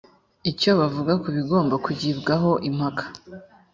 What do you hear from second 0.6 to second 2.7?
bavuga ku bigomba kugibwaho